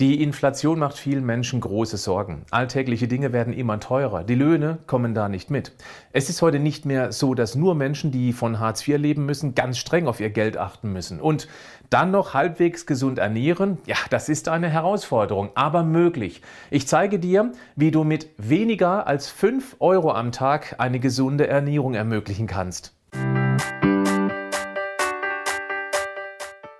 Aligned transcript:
Die 0.00 0.22
Inflation 0.22 0.78
macht 0.78 0.96
vielen 0.96 1.26
Menschen 1.26 1.60
große 1.60 1.98
Sorgen. 1.98 2.46
Alltägliche 2.50 3.06
Dinge 3.06 3.34
werden 3.34 3.52
immer 3.52 3.80
teurer. 3.80 4.24
Die 4.24 4.34
Löhne 4.34 4.78
kommen 4.86 5.12
da 5.12 5.28
nicht 5.28 5.50
mit. 5.50 5.72
Es 6.14 6.30
ist 6.30 6.40
heute 6.40 6.58
nicht 6.58 6.86
mehr 6.86 7.12
so, 7.12 7.34
dass 7.34 7.54
nur 7.54 7.74
Menschen, 7.74 8.10
die 8.10 8.32
von 8.32 8.60
Hartz 8.60 8.88
IV 8.88 8.96
leben 8.96 9.26
müssen, 9.26 9.54
ganz 9.54 9.76
streng 9.76 10.06
auf 10.06 10.18
ihr 10.18 10.30
Geld 10.30 10.56
achten 10.56 10.90
müssen. 10.94 11.20
Und 11.20 11.48
dann 11.90 12.12
noch 12.12 12.32
halbwegs 12.32 12.86
gesund 12.86 13.18
ernähren, 13.18 13.76
ja, 13.84 13.96
das 14.08 14.30
ist 14.30 14.48
eine 14.48 14.70
Herausforderung, 14.70 15.50
aber 15.54 15.82
möglich. 15.82 16.40
Ich 16.70 16.88
zeige 16.88 17.18
dir, 17.18 17.52
wie 17.76 17.90
du 17.90 18.02
mit 18.02 18.30
weniger 18.38 19.06
als 19.06 19.28
5 19.28 19.76
Euro 19.80 20.12
am 20.12 20.32
Tag 20.32 20.76
eine 20.78 20.98
gesunde 20.98 21.46
Ernährung 21.46 21.92
ermöglichen 21.92 22.46
kannst. 22.46 22.94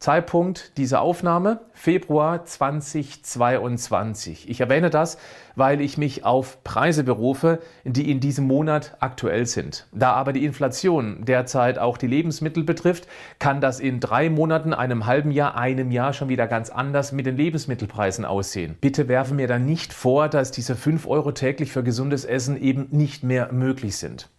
Zeitpunkt 0.00 0.76
dieser 0.78 1.02
Aufnahme 1.02 1.60
Februar 1.74 2.46
2022. 2.46 4.48
Ich 4.48 4.58
erwähne 4.58 4.88
das, 4.88 5.18
weil 5.56 5.82
ich 5.82 5.98
mich 5.98 6.24
auf 6.24 6.64
Preise 6.64 7.04
berufe, 7.04 7.58
die 7.84 8.10
in 8.10 8.18
diesem 8.18 8.46
Monat 8.46 8.96
aktuell 9.00 9.44
sind. 9.44 9.86
Da 9.92 10.14
aber 10.14 10.32
die 10.32 10.46
Inflation 10.46 11.26
derzeit 11.26 11.78
auch 11.78 11.98
die 11.98 12.06
Lebensmittel 12.06 12.64
betrifft, 12.64 13.08
kann 13.38 13.60
das 13.60 13.78
in 13.78 14.00
drei 14.00 14.30
Monaten, 14.30 14.72
einem 14.72 15.04
halben 15.04 15.32
Jahr, 15.32 15.58
einem 15.58 15.90
Jahr 15.90 16.14
schon 16.14 16.30
wieder 16.30 16.46
ganz 16.46 16.70
anders 16.70 17.12
mit 17.12 17.26
den 17.26 17.36
Lebensmittelpreisen 17.36 18.24
aussehen. 18.24 18.78
Bitte 18.80 19.06
werfen 19.06 19.36
mir 19.36 19.48
dann 19.48 19.66
nicht 19.66 19.92
vor, 19.92 20.30
dass 20.30 20.50
diese 20.50 20.76
5 20.76 21.06
Euro 21.06 21.32
täglich 21.32 21.72
für 21.72 21.82
gesundes 21.82 22.24
Essen 22.24 22.56
eben 22.56 22.86
nicht 22.90 23.22
mehr 23.22 23.52
möglich 23.52 23.98
sind. 23.98 24.30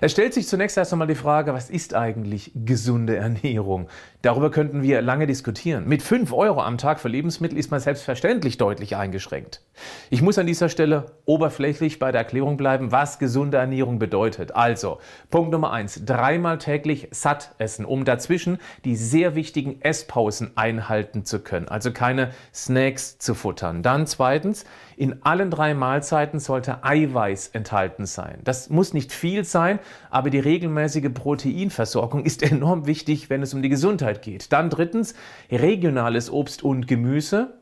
Es 0.00 0.12
stellt 0.12 0.34
sich 0.34 0.46
zunächst 0.46 0.76
erst 0.76 0.92
einmal 0.92 1.08
die 1.08 1.14
Frage, 1.14 1.54
was 1.54 1.70
ist 1.70 1.94
eigentlich 1.94 2.52
gesunde 2.54 3.16
Ernährung? 3.16 3.88
Darüber 4.24 4.50
könnten 4.50 4.82
wir 4.82 5.02
lange 5.02 5.26
diskutieren. 5.26 5.86
Mit 5.86 6.02
5 6.02 6.32
Euro 6.32 6.62
am 6.62 6.78
Tag 6.78 6.98
für 6.98 7.08
Lebensmittel 7.08 7.58
ist 7.58 7.70
man 7.70 7.78
selbstverständlich 7.78 8.56
deutlich 8.56 8.96
eingeschränkt. 8.96 9.60
Ich 10.08 10.22
muss 10.22 10.38
an 10.38 10.46
dieser 10.46 10.70
Stelle 10.70 11.12
oberflächlich 11.26 11.98
bei 11.98 12.10
der 12.10 12.22
Erklärung 12.22 12.56
bleiben, 12.56 12.90
was 12.90 13.18
gesunde 13.18 13.58
Ernährung 13.58 13.98
bedeutet. 13.98 14.56
Also, 14.56 14.98
Punkt 15.28 15.52
Nummer 15.52 15.74
1, 15.74 16.06
dreimal 16.06 16.56
täglich 16.56 17.08
satt 17.10 17.54
essen, 17.58 17.84
um 17.84 18.06
dazwischen 18.06 18.56
die 18.86 18.96
sehr 18.96 19.34
wichtigen 19.34 19.82
Esspausen 19.82 20.52
einhalten 20.56 21.26
zu 21.26 21.40
können. 21.40 21.68
Also 21.68 21.92
keine 21.92 22.30
Snacks 22.54 23.18
zu 23.18 23.34
futtern. 23.34 23.82
Dann 23.82 24.06
zweitens, 24.06 24.64
in 24.96 25.22
allen 25.22 25.50
drei 25.50 25.74
Mahlzeiten 25.74 26.40
sollte 26.40 26.82
Eiweiß 26.82 27.48
enthalten 27.48 28.06
sein. 28.06 28.38
Das 28.44 28.70
muss 28.70 28.94
nicht 28.94 29.12
viel 29.12 29.44
sein, 29.44 29.80
aber 30.08 30.30
die 30.30 30.38
regelmäßige 30.38 31.12
Proteinversorgung 31.12 32.24
ist 32.24 32.42
enorm 32.50 32.86
wichtig, 32.86 33.28
wenn 33.28 33.42
es 33.42 33.52
um 33.52 33.60
die 33.60 33.68
Gesundheit 33.68 34.13
geht. 34.22 34.52
Dann 34.52 34.70
drittens, 34.70 35.14
regionales 35.50 36.30
Obst 36.30 36.62
und 36.62 36.86
Gemüse. 36.86 37.58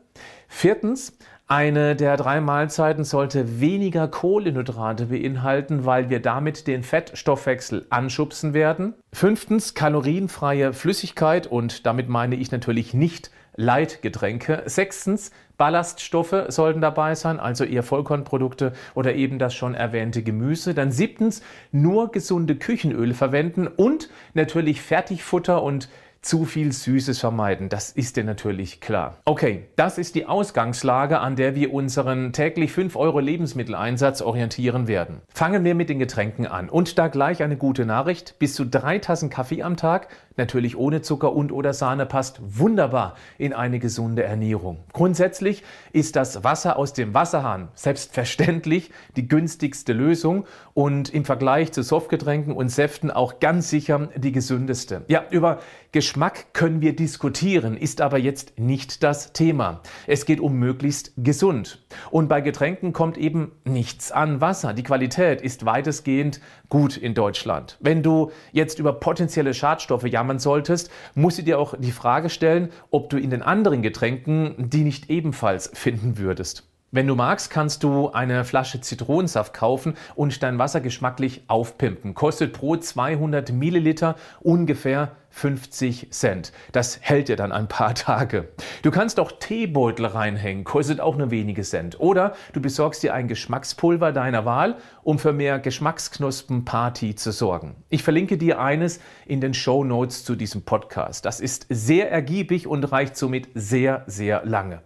Viertens, 0.47 1.17
eine 1.47 1.95
der 1.95 2.15
drei 2.15 2.39
Mahlzeiten 2.39 3.03
sollte 3.03 3.59
weniger 3.59 4.07
Kohlenhydrate 4.07 5.07
beinhalten, 5.07 5.85
weil 5.85 6.09
wir 6.09 6.21
damit 6.21 6.67
den 6.67 6.83
Fettstoffwechsel 6.83 7.85
anschubsen 7.89 8.53
werden. 8.53 8.93
Fünftens, 9.11 9.73
kalorienfreie 9.73 10.73
Flüssigkeit 10.73 11.45
und 11.45 11.85
damit 11.85 12.07
meine 12.07 12.35
ich 12.35 12.51
natürlich 12.51 12.93
nicht 12.93 13.29
Leitgetränke. 13.55 14.63
Sechstens, 14.65 15.31
Ballaststoffe 15.57 16.45
sollten 16.47 16.81
dabei 16.81 17.13
sein, 17.13 17.39
also 17.39 17.63
eher 17.63 17.83
Vollkornprodukte 17.83 18.73
oder 18.95 19.13
eben 19.13 19.37
das 19.37 19.53
schon 19.53 19.75
erwähnte 19.75 20.23
Gemüse. 20.23 20.73
Dann 20.73 20.91
siebtens, 20.91 21.43
nur 21.71 22.11
gesunde 22.11 22.55
Küchenöle 22.55 23.13
verwenden 23.13 23.67
und 23.67 24.09
natürlich 24.33 24.81
Fertigfutter 24.81 25.61
und 25.61 25.89
zu 26.23 26.45
viel 26.45 26.71
Süßes 26.71 27.19
vermeiden. 27.19 27.69
Das 27.69 27.91
ist 27.91 28.15
dir 28.15 28.23
natürlich 28.23 28.81
klar. 28.81 29.17
Okay, 29.25 29.65
das 29.75 29.97
ist 29.97 30.15
die 30.15 30.25
Ausgangslage, 30.25 31.19
an 31.19 31.35
der 31.35 31.53
wir 31.53 31.73
unseren 31.73 32.33
täglich 32.33 32.71
5 32.71 32.95
Euro 32.95 33.19
Lebensmitteleinsatz 33.19 34.21
orientieren 34.21 34.87
werden. 34.87 35.21
Fangen 35.33 35.63
wir 35.63 35.75
mit 35.75 35.89
den 35.89 35.99
Getränken 35.99 36.47
an. 36.47 36.69
Und 36.69 36.97
da 36.97 37.09
gleich 37.09 37.43
eine 37.43 37.57
gute 37.57 37.85
Nachricht. 37.85 38.39
Bis 38.39 38.55
zu 38.55 38.65
drei 38.65 38.99
Tassen 38.99 39.29
Kaffee 39.29 39.63
am 39.63 39.75
Tag, 39.75 40.07
natürlich 40.37 40.77
ohne 40.77 41.01
Zucker 41.01 41.33
und 41.33 41.51
oder 41.51 41.73
Sahne, 41.73 42.05
passt 42.05 42.39
wunderbar 42.43 43.15
in 43.37 43.53
eine 43.53 43.79
gesunde 43.79 44.23
Ernährung. 44.23 44.83
Grundsätzlich 44.93 45.63
ist 45.91 46.15
das 46.15 46.43
Wasser 46.43 46.77
aus 46.77 46.93
dem 46.93 47.13
Wasserhahn 47.13 47.69
selbstverständlich 47.75 48.91
die 49.15 49.27
günstigste 49.27 49.93
Lösung 49.93 50.45
und 50.73 51.13
im 51.13 51.25
Vergleich 51.25 51.71
zu 51.71 51.83
Softgetränken 51.83 52.53
und 52.53 52.69
Säften 52.69 53.11
auch 53.11 53.39
ganz 53.39 53.69
sicher 53.69 54.09
die 54.15 54.31
gesündeste. 54.31 55.03
Ja, 55.07 55.23
über 55.29 55.59
Geschmack 55.91 56.53
können 56.53 56.81
wir 56.81 56.95
diskutieren, 56.95 57.77
ist 57.77 58.01
aber 58.01 58.17
jetzt 58.17 58.57
nicht 58.57 59.03
das 59.03 59.31
Thema. 59.31 59.81
Es 60.07 60.25
geht 60.25 60.39
um 60.39 60.55
möglichst 60.55 61.11
gesund. 61.17 61.85
Und 62.09 62.27
bei 62.27 62.41
Getränken 62.41 62.93
kommt 62.93 63.17
eben 63.17 63.51
nichts 63.63 64.11
an 64.11 64.41
Wasser. 64.41 64.73
Die 64.73 64.81
Qualität 64.81 65.41
ist 65.41 65.65
weitestgehend 65.65 66.41
gut 66.69 66.97
in 66.97 67.13
Deutschland. 67.13 67.77
Wenn 67.79 68.01
du 68.01 68.31
jetzt 68.51 68.79
über 68.79 68.93
potenzielle 68.93 69.53
Schadstoffe 69.53 70.05
jammern 70.23 70.39
solltest, 70.39 70.89
musst 71.15 71.37
du 71.37 71.43
dir 71.43 71.59
auch 71.59 71.75
die 71.77 71.91
Frage 71.91 72.29
stellen, 72.29 72.71
ob 72.91 73.09
du 73.09 73.17
in 73.17 73.29
den 73.29 73.41
anderen 73.41 73.81
Getränken 73.81 74.55
die 74.57 74.83
nicht 74.83 75.09
ebenfalls 75.09 75.69
finden 75.73 76.17
würdest. 76.17 76.72
Wenn 76.95 77.07
du 77.07 77.15
magst, 77.15 77.49
kannst 77.49 77.81
du 77.81 78.11
eine 78.11 78.45
Flasche 78.45 78.79
Zitronensaft 78.79 79.55
kaufen 79.55 79.95
und 80.13 80.43
dein 80.43 80.59
Wasser 80.59 80.79
geschmacklich 80.79 81.41
aufpimpen. 81.47 82.13
Kostet 82.13 82.53
pro 82.53 82.75
200 82.75 83.51
Milliliter 83.51 84.15
ungefähr 84.41 85.13
50 85.31 86.11
Cent. 86.11 86.53
Das 86.71 86.99
hält 87.01 87.29
dir 87.29 87.35
dann 87.35 87.51
ein 87.51 87.67
paar 87.67 87.95
Tage. 87.95 88.49
Du 88.83 88.91
kannst 88.91 89.19
auch 89.19 89.31
Teebeutel 89.31 90.05
reinhängen, 90.05 90.65
kostet 90.65 90.99
auch 90.99 91.17
nur 91.17 91.31
wenige 91.31 91.63
Cent. 91.63 91.99
Oder 91.99 92.35
du 92.53 92.61
besorgst 92.61 93.01
dir 93.01 93.15
ein 93.15 93.27
Geschmackspulver 93.27 94.11
deiner 94.11 94.45
Wahl, 94.45 94.77
um 95.01 95.17
für 95.17 95.33
mehr 95.33 95.57
Geschmacksknospen-Party 95.57 97.15
zu 97.15 97.31
sorgen. 97.31 97.75
Ich 97.89 98.03
verlinke 98.03 98.37
dir 98.37 98.59
eines 98.59 98.99
in 99.25 99.41
den 99.41 99.55
Show 99.55 99.83
Notes 99.83 100.25
zu 100.25 100.35
diesem 100.35 100.61
Podcast. 100.61 101.25
Das 101.25 101.39
ist 101.39 101.65
sehr 101.69 102.11
ergiebig 102.11 102.67
und 102.67 102.83
reicht 102.83 103.17
somit 103.17 103.47
sehr, 103.55 104.03
sehr 104.05 104.45
lange. 104.45 104.83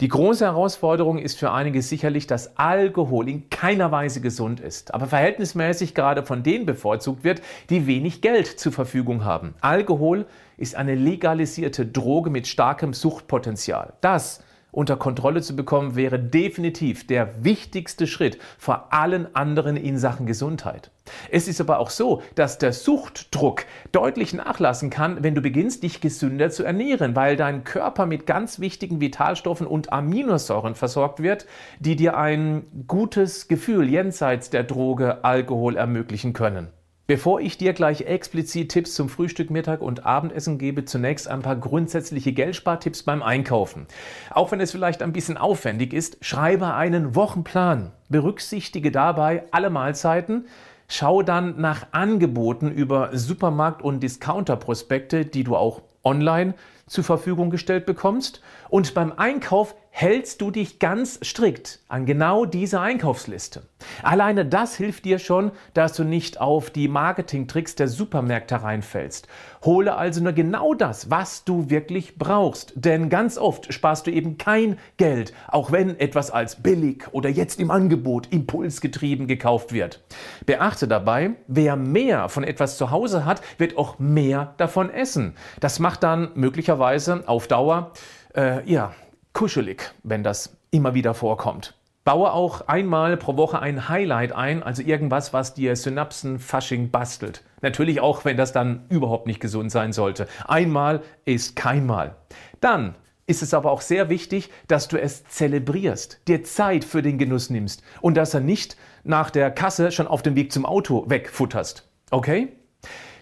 Die 0.00 0.08
große 0.08 0.44
Herausforderung 0.44 1.18
ist 1.18 1.38
für 1.38 1.50
einige 1.50 1.82
sicherlich, 1.82 2.26
dass 2.26 2.56
Alkohol 2.56 3.28
in 3.28 3.50
keiner 3.50 3.90
Weise 3.90 4.20
gesund 4.20 4.60
ist, 4.60 4.94
aber 4.94 5.06
verhältnismäßig 5.06 5.94
gerade 5.94 6.22
von 6.22 6.42
denen 6.42 6.66
bevorzugt 6.66 7.24
wird, 7.24 7.42
die 7.70 7.86
wenig 7.86 8.20
Geld 8.20 8.46
zur 8.46 8.72
Verfügung 8.72 9.24
haben. 9.24 9.54
Alkohol 9.60 10.26
ist 10.56 10.76
eine 10.76 10.94
legalisierte 10.94 11.86
Droge 11.86 12.30
mit 12.30 12.46
starkem 12.46 12.92
Suchtpotenzial. 12.92 13.94
Das 14.00 14.43
unter 14.74 14.96
Kontrolle 14.96 15.40
zu 15.40 15.56
bekommen, 15.56 15.96
wäre 15.96 16.18
definitiv 16.18 17.06
der 17.06 17.44
wichtigste 17.44 18.06
Schritt 18.06 18.38
vor 18.58 18.92
allen 18.92 19.34
anderen 19.34 19.76
in 19.76 19.98
Sachen 19.98 20.26
Gesundheit. 20.26 20.90
Es 21.30 21.48
ist 21.48 21.60
aber 21.60 21.78
auch 21.78 21.90
so, 21.90 22.22
dass 22.34 22.58
der 22.58 22.72
Suchtdruck 22.72 23.64
deutlich 23.92 24.32
nachlassen 24.32 24.90
kann, 24.90 25.22
wenn 25.22 25.34
du 25.34 25.42
beginnst, 25.42 25.82
dich 25.82 26.00
gesünder 26.00 26.50
zu 26.50 26.64
ernähren, 26.64 27.14
weil 27.14 27.36
dein 27.36 27.64
Körper 27.64 28.06
mit 28.06 28.26
ganz 28.26 28.58
wichtigen 28.58 29.00
Vitalstoffen 29.00 29.66
und 29.66 29.92
Aminosäuren 29.92 30.74
versorgt 30.74 31.22
wird, 31.22 31.46
die 31.78 31.96
dir 31.96 32.16
ein 32.16 32.64
gutes 32.86 33.48
Gefühl 33.48 33.88
jenseits 33.88 34.50
der 34.50 34.64
Droge 34.64 35.24
Alkohol 35.24 35.76
ermöglichen 35.76 36.32
können. 36.32 36.68
Bevor 37.06 37.40
ich 37.40 37.58
dir 37.58 37.74
gleich 37.74 38.02
explizit 38.06 38.70
Tipps 38.70 38.94
zum 38.94 39.10
Frühstück, 39.10 39.50
Mittag 39.50 39.82
und 39.82 40.06
Abendessen 40.06 40.56
gebe, 40.56 40.86
zunächst 40.86 41.28
ein 41.28 41.42
paar 41.42 41.56
grundsätzliche 41.56 42.32
Geldspartipps 42.32 43.02
beim 43.02 43.22
Einkaufen. 43.22 43.86
Auch 44.30 44.52
wenn 44.52 44.60
es 44.60 44.72
vielleicht 44.72 45.02
ein 45.02 45.12
bisschen 45.12 45.36
aufwendig 45.36 45.92
ist, 45.92 46.16
schreibe 46.22 46.72
einen 46.72 47.14
Wochenplan. 47.14 47.92
Berücksichtige 48.08 48.90
dabei 48.90 49.44
alle 49.50 49.68
Mahlzeiten. 49.68 50.46
Schau 50.88 51.20
dann 51.20 51.60
nach 51.60 51.88
Angeboten 51.92 52.70
über 52.70 53.10
Supermarkt- 53.12 53.82
und 53.82 54.02
Discounter-Prospekte, 54.02 55.26
die 55.26 55.44
du 55.44 55.56
auch 55.56 55.82
online 56.04 56.54
zur 56.86 57.04
Verfügung 57.04 57.50
gestellt 57.50 57.86
bekommst. 57.86 58.40
Und 58.68 58.94
beim 58.94 59.12
Einkauf 59.12 59.74
hältst 59.96 60.40
du 60.40 60.50
dich 60.50 60.80
ganz 60.80 61.20
strikt 61.22 61.78
an 61.86 62.04
genau 62.04 62.46
diese 62.46 62.80
Einkaufsliste. 62.80 63.62
Alleine 64.02 64.44
das 64.44 64.74
hilft 64.74 65.04
dir 65.04 65.20
schon, 65.20 65.52
dass 65.72 65.92
du 65.92 66.02
nicht 66.02 66.40
auf 66.40 66.70
die 66.70 66.88
Marketingtricks 66.88 67.76
der 67.76 67.86
Supermärkte 67.86 68.60
reinfällst. 68.60 69.28
Hole 69.64 69.94
also 69.94 70.20
nur 70.20 70.32
genau 70.32 70.74
das, 70.74 71.10
was 71.10 71.44
du 71.44 71.70
wirklich 71.70 72.18
brauchst. 72.18 72.72
Denn 72.74 73.08
ganz 73.08 73.38
oft 73.38 73.72
sparst 73.72 74.08
du 74.08 74.10
eben 74.10 74.36
kein 74.36 74.80
Geld, 74.96 75.32
auch 75.46 75.70
wenn 75.70 76.00
etwas 76.00 76.32
als 76.32 76.56
billig 76.56 77.04
oder 77.12 77.28
jetzt 77.28 77.60
im 77.60 77.70
Angebot 77.70 78.32
impulsgetrieben 78.32 79.28
gekauft 79.28 79.72
wird. 79.72 80.02
Beachte 80.44 80.88
dabei, 80.88 81.36
wer 81.46 81.76
mehr 81.76 82.28
von 82.28 82.42
etwas 82.42 82.78
zu 82.78 82.90
Hause 82.90 83.24
hat, 83.24 83.42
wird 83.58 83.78
auch 83.78 84.00
mehr 84.00 84.54
davon 84.56 84.90
essen. 84.90 85.36
Das 85.60 85.78
macht 85.78 85.93
dann 85.96 86.30
möglicherweise 86.34 87.24
auf 87.26 87.48
Dauer 87.48 87.92
äh, 88.34 88.68
ja, 88.70 88.92
kuschelig, 89.32 89.94
wenn 90.02 90.22
das 90.22 90.56
immer 90.70 90.94
wieder 90.94 91.14
vorkommt. 91.14 91.74
Baue 92.04 92.32
auch 92.32 92.68
einmal 92.68 93.16
pro 93.16 93.36
Woche 93.38 93.60
ein 93.60 93.88
Highlight 93.88 94.32
ein, 94.32 94.62
also 94.62 94.82
irgendwas, 94.82 95.32
was 95.32 95.54
dir 95.54 95.74
Synapsen-Fasching 95.74 96.90
bastelt. 96.90 97.42
Natürlich 97.62 98.00
auch, 98.00 98.26
wenn 98.26 98.36
das 98.36 98.52
dann 98.52 98.84
überhaupt 98.90 99.26
nicht 99.26 99.40
gesund 99.40 99.70
sein 99.70 99.94
sollte. 99.94 100.28
Einmal 100.46 101.00
ist 101.24 101.56
keinmal. 101.56 102.16
Dann 102.60 102.94
ist 103.26 103.42
es 103.42 103.54
aber 103.54 103.70
auch 103.70 103.80
sehr 103.80 104.10
wichtig, 104.10 104.50
dass 104.68 104.86
du 104.88 105.00
es 105.00 105.24
zelebrierst, 105.24 106.20
dir 106.28 106.44
Zeit 106.44 106.84
für 106.84 107.00
den 107.00 107.16
Genuss 107.16 107.48
nimmst 107.48 107.82
und 108.02 108.18
dass 108.18 108.34
er 108.34 108.40
nicht 108.40 108.76
nach 109.02 109.30
der 109.30 109.50
Kasse 109.50 109.90
schon 109.90 110.06
auf 110.06 110.20
dem 110.20 110.36
Weg 110.36 110.52
zum 110.52 110.66
Auto 110.66 111.08
wegfutterst. 111.08 111.88
Okay? 112.10 112.48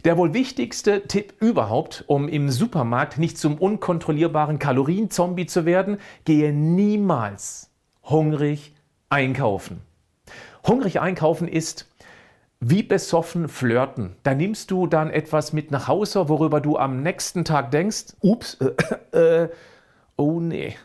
Der 0.04 0.16
wohl 0.19 0.34
wichtigste 0.34 1.06
Tipp 1.06 1.34
überhaupt, 1.40 2.02
um 2.08 2.28
im 2.28 2.50
Supermarkt 2.50 3.19
nicht 3.19 3.38
zum 3.38 3.56
unkontrollierbaren 3.56 4.58
Kalorienzombie 4.58 5.46
zu 5.46 5.64
werden, 5.64 5.99
gehe 6.25 6.52
niemals 6.52 7.70
hungrig 8.02 8.75
einkaufen. 9.10 9.81
Hungrig 10.66 11.00
einkaufen 11.00 11.46
ist 11.46 11.88
wie 12.58 12.82
besoffen 12.82 13.49
flirten. 13.49 14.16
Da 14.22 14.34
nimmst 14.34 14.70
du 14.70 14.87
dann 14.87 15.10
etwas 15.10 15.52
mit 15.52 15.70
nach 15.70 15.88
Hause, 15.88 16.28
worüber 16.28 16.60
du 16.60 16.78
am 16.78 17.02
nächsten 17.02 17.44
Tag 17.44 17.70
denkst, 17.70 18.14
ups, 18.20 18.58
äh, 19.12 19.44
äh, 19.44 19.48
oh 20.16 20.40
nee, 20.40 20.76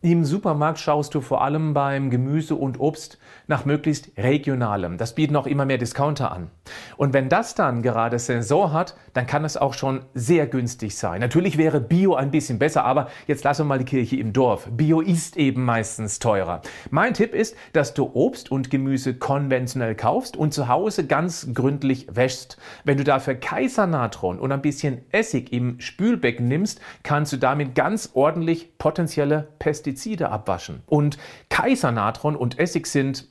im 0.00 0.24
Supermarkt 0.24 0.78
schaust 0.78 1.12
du 1.16 1.20
vor 1.20 1.42
allem 1.42 1.74
beim 1.74 2.08
Gemüse 2.08 2.54
und 2.54 2.78
Obst 2.78 3.18
nach 3.48 3.64
möglichst 3.64 4.16
regionalem. 4.16 4.96
Das 4.96 5.16
bieten 5.16 5.34
auch 5.34 5.48
immer 5.48 5.64
mehr 5.64 5.78
Discounter 5.78 6.30
an. 6.30 6.52
Und 6.96 7.14
wenn 7.14 7.28
das 7.28 7.56
dann 7.56 7.82
gerade 7.82 8.20
Saison 8.20 8.72
hat, 8.72 8.94
dann 9.12 9.26
kann 9.26 9.44
es 9.44 9.56
auch 9.56 9.74
schon 9.74 10.04
sehr 10.14 10.46
günstig 10.46 10.96
sein. 10.96 11.20
Natürlich 11.20 11.58
wäre 11.58 11.80
Bio 11.80 12.14
ein 12.14 12.30
bisschen 12.30 12.60
besser, 12.60 12.84
aber 12.84 13.08
jetzt 13.26 13.42
lassen 13.42 13.62
wir 13.62 13.70
mal 13.70 13.78
die 13.80 13.86
Kirche 13.86 14.14
im 14.18 14.32
Dorf. 14.32 14.68
Bio 14.70 15.00
ist 15.00 15.36
eben 15.36 15.64
meistens 15.64 16.20
teurer. 16.20 16.62
Mein 16.90 17.14
Tipp 17.14 17.34
ist, 17.34 17.56
dass 17.72 17.92
du 17.92 18.08
Obst 18.14 18.52
und 18.52 18.70
Gemüse 18.70 19.14
konventionell 19.14 19.96
kaufst 19.96 20.36
und 20.36 20.54
zu 20.54 20.68
Hause 20.68 21.08
ganz 21.08 21.48
gründlich 21.52 22.06
wäschst. 22.08 22.56
Wenn 22.84 22.98
du 22.98 23.04
dafür 23.04 23.34
Kaisernatron 23.34 24.38
und 24.38 24.52
ein 24.52 24.62
bisschen 24.62 25.04
Essig 25.10 25.52
im 25.52 25.80
Spülbecken 25.80 26.46
nimmst, 26.46 26.80
kannst 27.02 27.32
du 27.32 27.36
damit 27.36 27.74
ganz 27.74 28.10
ordentlich 28.14 28.78
potenzielle 28.78 29.48
Pestizide 29.58 29.87
Pestizide 29.88 30.30
abwaschen. 30.30 30.82
Und 30.86 31.16
Kaisernatron 31.48 32.36
und 32.36 32.58
Essig 32.58 32.86
sind 32.86 33.26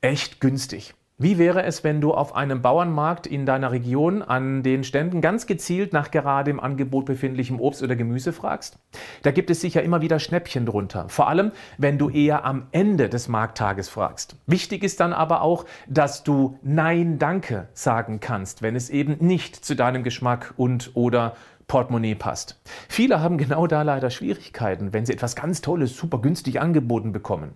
echt 0.00 0.40
günstig. 0.40 0.94
Wie 1.18 1.38
wäre 1.38 1.62
es, 1.62 1.84
wenn 1.84 2.00
du 2.00 2.14
auf 2.14 2.34
einem 2.34 2.62
Bauernmarkt 2.62 3.26
in 3.28 3.46
deiner 3.46 3.70
Region 3.70 4.22
an 4.22 4.62
den 4.62 4.82
Ständen 4.82 5.20
ganz 5.20 5.46
gezielt 5.46 5.92
nach 5.92 6.10
gerade 6.10 6.50
im 6.50 6.58
Angebot 6.58 7.04
befindlichem 7.04 7.60
Obst 7.60 7.82
oder 7.82 7.94
Gemüse 7.94 8.32
fragst? 8.32 8.78
Da 9.22 9.30
gibt 9.30 9.50
es 9.50 9.60
sicher 9.60 9.82
immer 9.82 10.00
wieder 10.00 10.18
Schnäppchen 10.18 10.66
drunter. 10.66 11.08
Vor 11.08 11.28
allem, 11.28 11.52
wenn 11.78 11.98
du 11.98 12.10
eher 12.10 12.44
am 12.44 12.66
Ende 12.72 13.08
des 13.08 13.28
Markttages 13.28 13.88
fragst. 13.88 14.36
Wichtig 14.46 14.82
ist 14.82 14.98
dann 15.00 15.12
aber 15.12 15.42
auch, 15.42 15.64
dass 15.86 16.24
du 16.24 16.58
Nein, 16.62 17.18
danke 17.18 17.68
sagen 17.72 18.18
kannst, 18.18 18.62
wenn 18.62 18.74
es 18.74 18.90
eben 18.90 19.16
nicht 19.20 19.64
zu 19.64 19.76
deinem 19.76 20.02
Geschmack 20.02 20.54
und 20.56 20.92
oder 20.94 21.34
Portemonnaie 21.72 22.14
passt. 22.14 22.60
Viele 22.86 23.20
haben 23.22 23.38
genau 23.38 23.66
da 23.66 23.80
leider 23.80 24.10
Schwierigkeiten, 24.10 24.92
wenn 24.92 25.06
sie 25.06 25.14
etwas 25.14 25.34
ganz 25.34 25.62
Tolles, 25.62 25.96
super 25.96 26.18
günstig 26.18 26.60
angeboten 26.60 27.12
bekommen. 27.12 27.52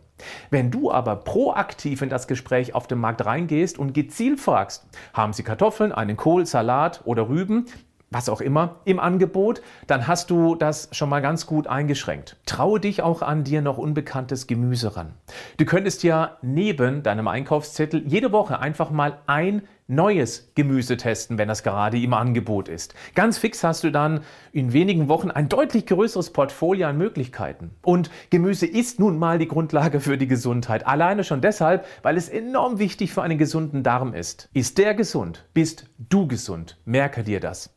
Wenn 0.48 0.70
du 0.70 0.90
aber 0.90 1.16
proaktiv 1.16 2.00
in 2.00 2.08
das 2.08 2.26
Gespräch 2.26 2.74
auf 2.74 2.86
dem 2.86 2.98
Markt 2.98 3.26
reingehst 3.26 3.78
und 3.78 3.92
gezielt 3.92 4.40
fragst, 4.40 4.86
haben 5.12 5.34
sie 5.34 5.42
Kartoffeln, 5.42 5.92
einen 5.92 6.16
Kohl, 6.16 6.46
Salat 6.46 7.02
oder 7.04 7.28
Rüben, 7.28 7.66
was 8.10 8.30
auch 8.30 8.40
immer 8.40 8.76
im 8.86 9.00
Angebot, 9.00 9.60
dann 9.86 10.06
hast 10.06 10.30
du 10.30 10.54
das 10.54 10.88
schon 10.92 11.10
mal 11.10 11.20
ganz 11.20 11.44
gut 11.44 11.66
eingeschränkt. 11.66 12.38
Traue 12.46 12.80
dich 12.80 13.02
auch 13.02 13.20
an 13.20 13.44
dir 13.44 13.60
noch 13.60 13.76
unbekanntes 13.76 14.46
Gemüse 14.46 14.96
ran. 14.96 15.12
Du 15.58 15.66
könntest 15.66 16.02
ja 16.04 16.38
neben 16.40 17.02
deinem 17.02 17.28
Einkaufszettel 17.28 18.02
jede 18.06 18.32
Woche 18.32 18.60
einfach 18.60 18.90
mal 18.90 19.18
ein 19.26 19.60
neues 19.88 20.50
Gemüse 20.55 20.97
testen, 20.97 21.38
wenn 21.38 21.49
das 21.49 21.62
gerade 21.62 21.99
im 21.99 22.15
Angebot 22.15 22.69
ist. 22.69 22.94
Ganz 23.15 23.38
fix 23.38 23.62
hast 23.62 23.85
du 23.85 23.91
dann 23.91 24.21
in 24.53 24.73
wenigen 24.73 25.09
Wochen 25.09 25.31
ein 25.31 25.49
deutlich 25.49 25.87
größeres 25.87 26.33
Portfolio 26.33 26.88
an 26.88 26.99
Möglichkeiten. 26.99 27.71
Und 27.83 28.11
Gemüse 28.31 28.67
ist 28.67 28.99
nun 28.99 29.19
mal 29.19 29.38
die 29.38 29.49
Grundlage 29.49 30.00
für 30.00 30.19
die 30.19 30.27
Gesundheit. 30.27 30.87
Alleine 30.87 31.25
schon 31.25 31.41
deshalb, 31.41 31.87
weil 32.03 32.17
es 32.17 32.29
enorm 32.29 32.79
wichtig 32.79 33.12
für 33.12 33.23
einen 33.23 33.38
gesunden 33.38 33.83
Darm 33.83 34.15
ist. 34.15 34.49
Ist 34.53 34.79
der 34.79 34.94
gesund, 34.94 35.44
bist 35.55 35.87
du 35.99 36.27
gesund. 36.27 36.79
Merke 36.85 37.23
dir 37.23 37.41
das. 37.41 37.71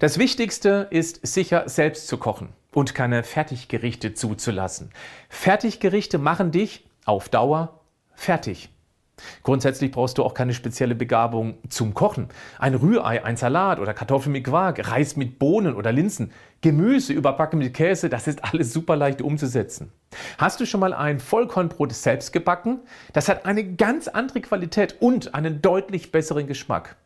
Das 0.00 0.18
Wichtigste 0.18 0.88
ist 0.90 1.26
sicher 1.26 1.68
selbst 1.68 2.08
zu 2.08 2.18
kochen 2.18 2.50
und 2.72 2.94
keine 2.94 3.22
Fertiggerichte 3.22 4.14
zuzulassen. 4.14 4.90
Fertiggerichte 5.28 6.18
machen 6.18 6.50
dich 6.50 6.86
auf 7.04 7.28
Dauer 7.28 7.80
fertig. 8.14 8.73
Grundsätzlich 9.42 9.90
brauchst 9.90 10.18
du 10.18 10.24
auch 10.24 10.34
keine 10.34 10.54
spezielle 10.54 10.94
Begabung 10.94 11.58
zum 11.68 11.94
Kochen. 11.94 12.28
Ein 12.58 12.74
Rührei, 12.74 13.24
ein 13.24 13.36
Salat 13.36 13.78
oder 13.78 13.94
Kartoffeln 13.94 14.32
mit 14.32 14.44
Quark, 14.44 14.90
Reis 14.90 15.16
mit 15.16 15.38
Bohnen 15.38 15.74
oder 15.74 15.92
Linsen, 15.92 16.32
Gemüse 16.60 17.12
überbacken 17.12 17.58
mit 17.58 17.74
Käse, 17.74 18.08
das 18.08 18.26
ist 18.26 18.42
alles 18.42 18.72
super 18.72 18.96
leicht 18.96 19.20
umzusetzen. 19.20 19.92
Hast 20.38 20.60
du 20.60 20.66
schon 20.66 20.80
mal 20.80 20.94
ein 20.94 21.20
Vollkornbrot 21.20 21.92
selbst 21.92 22.32
gebacken? 22.32 22.80
Das 23.12 23.28
hat 23.28 23.44
eine 23.44 23.64
ganz 23.74 24.08
andere 24.08 24.40
Qualität 24.40 24.96
und 25.00 25.34
einen 25.34 25.60
deutlich 25.60 26.10
besseren 26.10 26.46
Geschmack. 26.46 26.96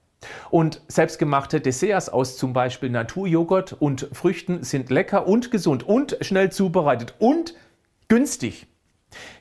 Und 0.50 0.82
selbstgemachte 0.88 1.61
Desserts 1.61 2.09
aus 2.09 2.37
zum 2.37 2.53
Beispiel 2.53 2.91
Naturjoghurt 2.91 3.73
und 3.73 4.09
Früchten 4.12 4.64
sind 4.64 4.91
lecker 4.91 5.26
und 5.26 5.50
gesund 5.50 5.87
und 5.87 6.17
schnell 6.21 6.50
zubereitet 6.50 7.14
und 7.19 7.55
günstig. 8.09 8.67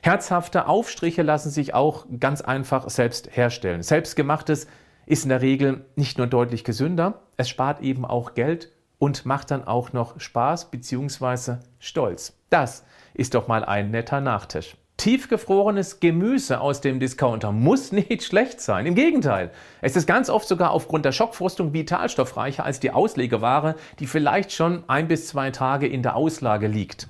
Herzhafte 0.02 0.66
Aufstriche 0.66 1.22
lassen 1.22 1.50
sich 1.50 1.74
auch 1.74 2.06
ganz 2.18 2.40
einfach 2.40 2.88
selbst 2.88 3.36
herstellen. 3.36 3.82
Selbstgemachtes 3.82 4.66
ist 5.06 5.24
in 5.24 5.30
der 5.30 5.42
Regel 5.42 5.84
nicht 5.96 6.18
nur 6.18 6.26
deutlich 6.26 6.64
gesünder, 6.64 7.22
es 7.36 7.48
spart 7.48 7.80
eben 7.80 8.04
auch 8.04 8.34
Geld 8.34 8.70
und 8.98 9.26
macht 9.26 9.50
dann 9.50 9.64
auch 9.64 9.92
noch 9.92 10.20
Spaß 10.20 10.70
bzw. 10.70 11.56
Stolz. 11.78 12.34
Das 12.50 12.84
ist 13.14 13.34
doch 13.34 13.48
mal 13.48 13.64
ein 13.64 13.90
netter 13.90 14.20
Nachtisch. 14.20 14.76
Tiefgefrorenes 14.98 16.00
Gemüse 16.00 16.60
aus 16.60 16.80
dem 16.80 16.98
Discounter 16.98 17.52
muss 17.52 17.92
nicht 17.92 18.24
schlecht 18.24 18.60
sein. 18.60 18.84
Im 18.84 18.96
Gegenteil, 18.96 19.52
es 19.80 19.94
ist 19.94 20.06
ganz 20.06 20.28
oft 20.28 20.48
sogar 20.48 20.72
aufgrund 20.72 21.04
der 21.04 21.12
Schockfrostung 21.12 21.72
vitalstoffreicher 21.72 22.64
als 22.64 22.80
die 22.80 22.90
Auslegeware, 22.90 23.76
die 24.00 24.08
vielleicht 24.08 24.52
schon 24.52 24.82
ein 24.88 25.06
bis 25.06 25.28
zwei 25.28 25.52
Tage 25.52 25.86
in 25.86 26.02
der 26.02 26.16
Auslage 26.16 26.66
liegt. 26.66 27.06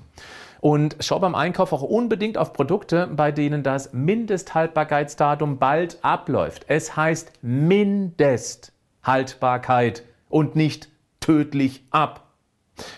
Und 0.61 0.97
schau 0.99 1.19
beim 1.19 1.35
Einkauf 1.35 1.71
auch 1.73 1.83
unbedingt 1.83 2.37
auf 2.37 2.53
Produkte, 2.53 3.07
bei 3.07 3.31
denen 3.31 3.63
das 3.63 3.93
Mindesthaltbarkeitsdatum 3.93 5.57
bald 5.57 5.97
abläuft. 6.01 6.65
Es 6.67 6.95
heißt 6.95 7.31
Mindesthaltbarkeit 7.41 10.03
und 10.27 10.55
nicht 10.55 10.89
tödlich 11.19 11.83
ab. 11.91 12.27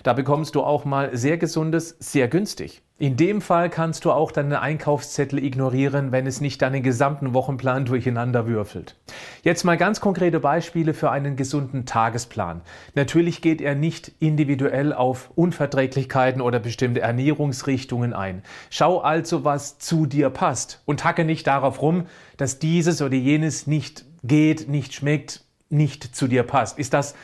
Da 0.03 0.13
bekommst 0.13 0.55
du 0.55 0.63
auch 0.63 0.85
mal 0.85 1.15
sehr 1.15 1.37
gesundes, 1.37 1.95
sehr 1.99 2.27
günstig. 2.27 2.81
In 3.01 3.17
dem 3.17 3.41
Fall 3.41 3.71
kannst 3.71 4.05
du 4.05 4.11
auch 4.11 4.31
deine 4.31 4.61
Einkaufszettel 4.61 5.43
ignorieren, 5.43 6.11
wenn 6.11 6.27
es 6.27 6.39
nicht 6.39 6.61
deinen 6.61 6.83
gesamten 6.83 7.33
Wochenplan 7.33 7.85
durcheinander 7.85 8.45
würfelt. 8.45 8.95
Jetzt 9.41 9.63
mal 9.63 9.75
ganz 9.75 10.01
konkrete 10.01 10.39
Beispiele 10.39 10.93
für 10.93 11.09
einen 11.09 11.35
gesunden 11.35 11.87
Tagesplan. 11.87 12.61
Natürlich 12.93 13.41
geht 13.41 13.59
er 13.59 13.73
nicht 13.73 14.11
individuell 14.19 14.93
auf 14.93 15.31
Unverträglichkeiten 15.33 16.41
oder 16.41 16.59
bestimmte 16.59 17.01
Ernährungsrichtungen 17.01 18.13
ein. 18.13 18.43
Schau 18.69 18.99
also, 18.99 19.43
was 19.43 19.79
zu 19.79 20.05
dir 20.05 20.29
passt 20.29 20.83
und 20.85 21.03
hacke 21.03 21.25
nicht 21.25 21.47
darauf 21.47 21.81
rum, 21.81 22.05
dass 22.37 22.59
dieses 22.59 23.01
oder 23.01 23.15
jenes 23.15 23.65
nicht 23.65 24.05
geht, 24.21 24.69
nicht 24.69 24.93
schmeckt, 24.93 25.43
nicht 25.69 26.15
zu 26.15 26.27
dir 26.27 26.43
passt. 26.43 26.77
Ist 26.77 26.93
das 26.93 27.15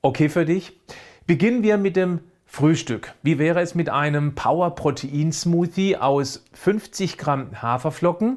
okay 0.00 0.28
für 0.28 0.44
dich? 0.44 0.78
Beginnen 1.26 1.64
wir 1.64 1.76
mit 1.76 1.96
dem 1.96 2.20
Frühstück. 2.54 3.14
Wie 3.24 3.40
wäre 3.40 3.60
es 3.62 3.74
mit 3.74 3.90
einem 3.90 4.36
Power-Protein-Smoothie 4.36 5.96
aus 5.96 6.44
50 6.52 7.18
Gramm 7.18 7.60
Haferflocken, 7.60 8.36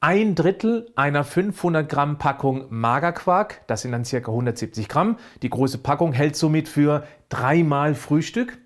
ein 0.00 0.34
Drittel 0.34 0.90
einer 0.96 1.24
500 1.24 1.86
Gramm 1.86 2.16
Packung 2.16 2.64
Magerquark, 2.70 3.60
das 3.66 3.82
sind 3.82 3.92
dann 3.92 4.06
circa 4.06 4.30
170 4.30 4.88
Gramm. 4.88 5.18
Die 5.42 5.50
große 5.50 5.76
Packung 5.76 6.14
hält 6.14 6.36
somit 6.36 6.70
für 6.70 7.06
dreimal 7.28 7.94
Frühstück. 7.94 8.56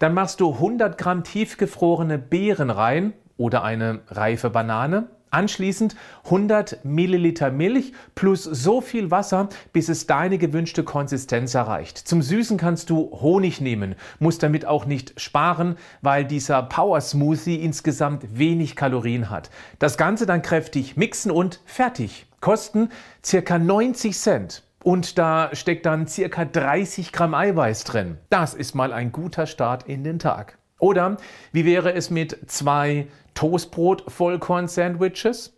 Dann 0.00 0.14
machst 0.14 0.40
du 0.40 0.52
100 0.52 0.98
Gramm 0.98 1.22
tiefgefrorene 1.22 2.18
Beeren 2.18 2.70
rein 2.70 3.12
oder 3.36 3.62
eine 3.62 4.00
reife 4.08 4.50
Banane. 4.50 5.10
Anschließend 5.30 5.96
100 6.24 6.84
Milliliter 6.84 7.50
Milch 7.50 7.92
plus 8.14 8.44
so 8.44 8.80
viel 8.80 9.10
Wasser, 9.10 9.48
bis 9.72 9.88
es 9.88 10.06
deine 10.06 10.38
gewünschte 10.38 10.84
Konsistenz 10.84 11.54
erreicht. 11.54 11.98
Zum 11.98 12.22
Süßen 12.22 12.56
kannst 12.56 12.90
du 12.90 13.10
Honig 13.20 13.60
nehmen, 13.60 13.94
musst 14.18 14.42
damit 14.42 14.64
auch 14.64 14.86
nicht 14.86 15.20
sparen, 15.20 15.76
weil 16.02 16.24
dieser 16.24 16.62
Power 16.62 17.00
Smoothie 17.00 17.56
insgesamt 17.56 18.38
wenig 18.38 18.76
Kalorien 18.76 19.30
hat. 19.30 19.50
Das 19.78 19.96
Ganze 19.96 20.26
dann 20.26 20.42
kräftig 20.42 20.96
mixen 20.96 21.30
und 21.30 21.60
fertig. 21.64 22.26
Kosten 22.40 22.90
circa 23.24 23.58
90 23.58 24.16
Cent. 24.16 24.62
Und 24.84 25.18
da 25.18 25.50
steckt 25.52 25.86
dann 25.86 26.06
circa 26.06 26.44
30 26.44 27.12
Gramm 27.12 27.34
Eiweiß 27.34 27.84
drin. 27.84 28.18
Das 28.30 28.54
ist 28.54 28.74
mal 28.74 28.92
ein 28.92 29.10
guter 29.10 29.46
Start 29.46 29.88
in 29.88 30.04
den 30.04 30.18
Tag. 30.18 30.56
Oder 30.78 31.16
wie 31.52 31.64
wäre 31.64 31.92
es 31.92 32.10
mit 32.10 32.50
zwei 32.50 33.08
Toastbrot-Vollkorn-Sandwiches? 33.38 35.54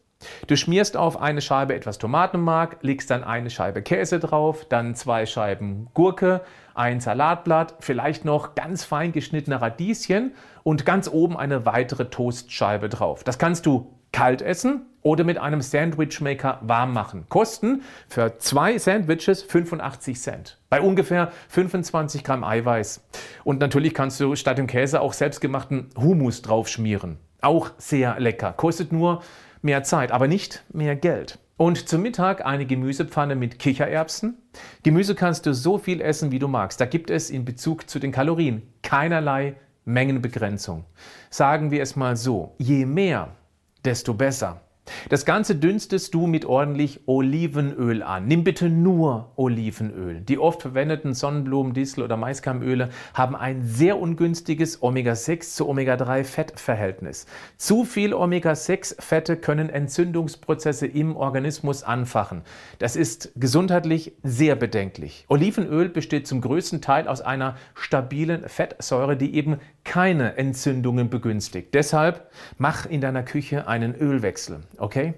Du 0.47 0.55
schmierst 0.55 0.99
auf 0.99 1.19
eine 1.19 1.41
Scheibe 1.41 1.75
etwas 1.75 1.97
Tomatenmark, 1.97 2.77
legst 2.83 3.11
dann 3.11 3.25
eine 3.25 3.49
Scheibe 3.49 3.81
Käse 3.81 4.19
drauf, 4.19 4.67
dann 4.69 4.95
zwei 4.95 5.25
Scheiben 5.25 5.89
Gurke, 5.95 6.43
ein 6.75 7.01
Salatblatt, 7.01 7.77
vielleicht 7.81 8.27
noch 8.27 8.55
ganz 8.55 8.85
fein 8.85 9.13
geschnittene 9.13 9.63
Radieschen 9.63 10.35
und 10.63 10.85
ganz 10.85 11.09
oben 11.09 11.39
eine 11.39 11.65
weitere 11.65 12.11
Toastscheibe 12.11 12.91
drauf. 12.91 13.25
Das 13.25 13.39
kannst 13.39 13.65
du 13.65 13.95
kalt 14.13 14.43
essen 14.43 14.83
oder 15.01 15.25
mit 15.25 15.39
einem 15.39 15.63
Sandwichmaker 15.63 16.59
warm 16.61 16.93
machen. 16.93 17.25
Kosten 17.31 17.81
für 18.09 18.37
zwei 18.37 18.77
Sandwiches 18.77 19.43
85 19.45 20.21
Cent. 20.21 20.59
Bei 20.69 20.83
ungefähr 20.83 21.33
25 21.49 22.25
Gramm 22.25 22.45
Eiweiß. 22.45 23.03
Und 23.45 23.61
natürlich 23.61 23.95
kannst 23.95 24.21
du 24.21 24.37
statt 24.37 24.59
dem 24.59 24.67
Käse 24.67 25.01
auch 25.01 25.15
selbstgemachten 25.15 25.89
Hummus 25.97 26.43
drauf 26.43 26.69
schmieren. 26.69 27.19
Auch 27.41 27.71
sehr 27.79 28.19
lecker. 28.21 28.53
Kostet 28.53 28.93
nur 28.93 29.23
mehr 29.63 29.83
Zeit, 29.83 30.13
aber 30.13 30.29
nicht 30.29 30.65
mehr 30.73 30.97
Geld. 30.97 31.39
Und 31.57 31.89
zum 31.89 32.01
Mittag 32.01 32.45
eine 32.45 32.65
Gemüsepfanne 32.65 33.37
mit 33.37 33.59
Kichererbsen. 33.59 34.39
Gemüse 34.83 35.15
kannst 35.15 35.45
du 35.45 35.53
so 35.53 35.77
viel 35.77 36.01
essen, 36.01 36.33
wie 36.33 36.39
du 36.39 36.49
magst. 36.49 36.81
Da 36.81 36.87
gibt 36.87 37.11
es 37.11 37.29
in 37.29 37.45
Bezug 37.45 37.91
zu 37.91 37.99
den 37.99 38.13
Kalorien 38.13 38.63
keinerlei 38.83 39.57
Mengenbegrenzung. 39.85 40.85
Sagen 41.29 41.71
wir 41.71 41.83
es 41.83 41.97
mal 41.97 42.17
so, 42.17 42.55
je 42.59 42.87
mehr, 42.87 43.37
desto 43.85 44.15
besser. 44.15 44.63
Das 45.09 45.25
Ganze 45.25 45.57
dünstest 45.57 46.15
du 46.15 46.27
mit 46.27 46.45
ordentlich 46.45 47.01
Olivenöl 47.07 48.03
an. 48.03 48.27
Nimm 48.27 48.45
bitte 48.45 48.69
nur 48.69 49.33
Olivenöl. 49.37 50.21
Die 50.21 50.39
oft 50.39 50.63
verwendeten 50.63 51.15
Sonnenblumen, 51.15 51.75
Distel 51.75 52.05
oder 52.05 52.17
Maiskeimöle 52.17 52.91
haben 53.15 53.37
ein 53.37 53.65
sehr 53.65 53.99
ungünstiges 53.99 54.83
Omega-6 54.83 55.55
zu 55.55 55.69
Omega-3-Fettverhältnis. 55.69 57.27
Zu 57.57 57.85
viel 57.85 58.15
Omega-6-Fette 58.15 59.37
können 59.37 59.71
Entzündungsprozesse 59.71 60.87
im 60.87 61.17
Organismus 61.17 61.83
anfachen. 61.83 62.43
Das 62.79 62.97
ist 62.97 63.33
gesundheitlich 63.37 64.13
sehr 64.23 64.57
bedenklich. 64.57 65.25
Olivenöl 65.29 65.89
besteht 65.89 66.27
zum 66.27 66.41
größten 66.41 66.81
Teil 66.81 67.09
aus 67.09 67.21
einer 67.21 67.57
stabilen 67.75 68.49
Fettsäure, 68.49 69.17
die 69.17 69.35
eben 69.35 69.59
keine 69.85 70.37
Entzündungen 70.37 71.11
begünstigt. 71.11 71.75
Deshalb 71.75 72.31
mach 72.59 72.87
in 72.87 73.01
deiner 73.01 73.23
Küche 73.23 73.67
einen 73.67 73.95
Ölwechsel 73.95 74.61
okay? 74.79 75.15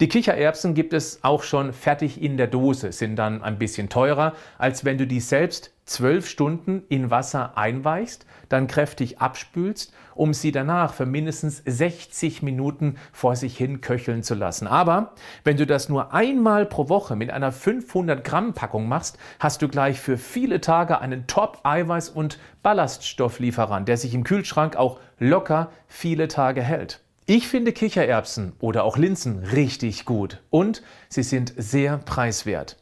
Die 0.00 0.08
Kichererbsen 0.08 0.74
gibt 0.74 0.92
es 0.92 1.18
auch 1.22 1.42
schon 1.42 1.72
fertig 1.72 2.22
in 2.22 2.36
der 2.36 2.46
Dose, 2.46 2.92
sind 2.92 3.16
dann 3.16 3.42
ein 3.42 3.58
bisschen 3.58 3.88
teurer, 3.88 4.34
als 4.56 4.84
wenn 4.84 4.98
du 4.98 5.06
die 5.06 5.20
selbst 5.20 5.73
zwölf 5.84 6.28
Stunden 6.28 6.82
in 6.88 7.10
Wasser 7.10 7.56
einweichst, 7.56 8.26
dann 8.48 8.66
kräftig 8.66 9.20
abspülst, 9.20 9.92
um 10.14 10.32
sie 10.32 10.52
danach 10.52 10.94
für 10.94 11.06
mindestens 11.06 11.62
60 11.66 12.42
Minuten 12.42 12.96
vor 13.12 13.36
sich 13.36 13.56
hin 13.56 13.80
köcheln 13.80 14.22
zu 14.22 14.34
lassen. 14.34 14.66
Aber 14.66 15.12
wenn 15.42 15.56
du 15.56 15.66
das 15.66 15.88
nur 15.88 16.14
einmal 16.14 16.66
pro 16.66 16.88
Woche 16.88 17.16
mit 17.16 17.30
einer 17.30 17.52
500 17.52 18.24
Gramm 18.24 18.54
Packung 18.54 18.88
machst, 18.88 19.18
hast 19.38 19.62
du 19.62 19.68
gleich 19.68 20.00
für 20.00 20.16
viele 20.16 20.60
Tage 20.60 21.00
einen 21.00 21.26
Top-Eiweiß- 21.26 22.12
und 22.12 22.38
Ballaststofflieferant, 22.62 23.88
der 23.88 23.96
sich 23.96 24.14
im 24.14 24.24
Kühlschrank 24.24 24.76
auch 24.76 25.00
locker 25.18 25.70
viele 25.88 26.28
Tage 26.28 26.62
hält. 26.62 27.00
Ich 27.26 27.48
finde 27.48 27.72
Kichererbsen 27.72 28.52
oder 28.60 28.84
auch 28.84 28.98
Linsen 28.98 29.38
richtig 29.38 30.04
gut 30.04 30.42
und 30.50 30.82
sie 31.08 31.22
sind 31.22 31.54
sehr 31.56 31.96
preiswert. 31.96 32.76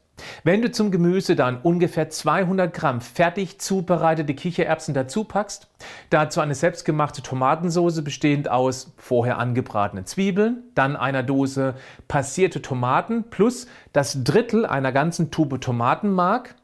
Wenn 0.45 0.63
du 0.63 0.71
zum 0.71 0.91
Gemüse 0.91 1.37
dann 1.37 1.61
ungefähr 1.61 2.11
200 2.11 2.73
Gramm 2.73 3.01
fertig 3.01 3.61
zubereitete 3.61 4.35
Kichererbsen 4.35 4.95
dazu 4.95 5.25
packst, 5.25 5.69
dazu 6.11 6.41
eine 6.41 6.55
selbstgemachte 6.55 7.23
Tomatensauce 7.23 8.03
bestehend 8.03 8.51
aus 8.51 8.93
vorher 8.97 9.39
angebratenen 9.39 10.07
Zwiebeln, 10.07 10.63
dann 10.75 10.97
einer 10.97 11.23
Dose 11.23 11.75
passierte 12.09 12.63
Tomaten 12.63 13.25
plus 13.31 13.67
das 13.93 14.25
Drittel 14.25 14.67
einer 14.67 14.93
ganzen 14.93 15.31
Tube 15.31 15.61
Tomatenmark, 15.61 16.55